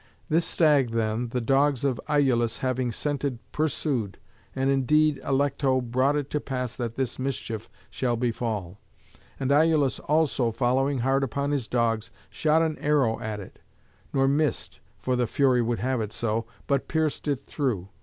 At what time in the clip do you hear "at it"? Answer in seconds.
13.19-13.59